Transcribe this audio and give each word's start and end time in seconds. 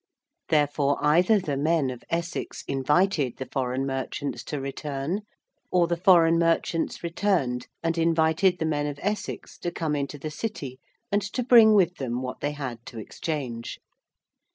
Therefore, 0.49 0.97
either 1.05 1.39
the 1.39 1.55
men 1.55 1.91
of 1.91 2.03
Essex 2.09 2.63
invited 2.67 3.37
the 3.37 3.45
foreign 3.45 3.85
merchants 3.85 4.43
to 4.45 4.59
return; 4.59 5.21
or 5.69 5.85
the 5.85 5.95
foreign 5.95 6.39
merchants 6.39 7.03
returned 7.03 7.67
and 7.83 7.99
invited 7.99 8.57
the 8.57 8.65
men 8.65 8.87
of 8.87 8.97
Essex 9.03 9.59
to 9.59 9.69
come 9.69 9.95
into 9.95 10.17
the 10.17 10.31
City 10.31 10.79
and 11.11 11.21
to 11.21 11.43
bring 11.43 11.75
with 11.75 11.97
them 11.97 12.23
what 12.23 12.39
they 12.39 12.53
had 12.53 12.83
to 12.87 12.97
exchange. 12.97 13.77